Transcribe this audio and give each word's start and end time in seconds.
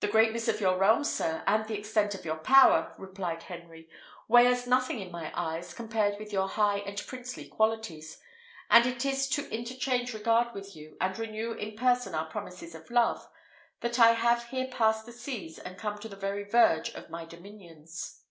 "The 0.00 0.08
greatness 0.08 0.48
of 0.48 0.60
your 0.60 0.76
realms, 0.76 1.14
sir, 1.14 1.44
and 1.46 1.64
the 1.64 1.78
extent 1.78 2.12
of 2.12 2.24
your 2.24 2.38
power," 2.38 2.92
replied 2.98 3.44
Henry, 3.44 3.88
"weigh 4.26 4.48
as 4.48 4.66
nothing 4.66 4.98
in 4.98 5.12
my 5.12 5.30
eyes, 5.32 5.72
compared 5.72 6.18
with 6.18 6.32
your 6.32 6.48
high 6.48 6.78
and 6.78 6.98
princely 7.06 7.46
qualities; 7.46 8.20
and 8.68 8.84
it 8.84 9.04
is 9.06 9.28
to 9.28 9.48
interchange 9.54 10.12
regard 10.12 10.52
with 10.54 10.74
you, 10.74 10.96
and 11.00 11.16
renew 11.20 11.52
in 11.52 11.76
person 11.76 12.16
our 12.16 12.26
promises 12.26 12.74
of 12.74 12.90
love, 12.90 13.28
that 13.80 14.00
I 14.00 14.14
have 14.14 14.46
here 14.48 14.66
passed 14.66 15.06
the 15.06 15.12
seas 15.12 15.60
and 15.60 15.78
come 15.78 15.98
to 15.98 16.08
the 16.08 16.16
very 16.16 16.42
verge 16.42 16.90
of 16.94 17.08
my 17.08 17.24
dominions." 17.24 18.24